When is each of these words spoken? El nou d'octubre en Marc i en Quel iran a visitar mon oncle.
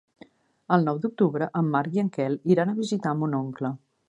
El 0.77 0.87
nou 0.87 1.01
d'octubre 1.03 1.49
en 1.61 1.69
Marc 1.75 1.99
i 2.01 2.03
en 2.05 2.11
Quel 2.19 2.39
iran 2.55 2.73
a 2.75 2.79
visitar 2.83 3.15
mon 3.23 3.41
oncle. 3.47 3.75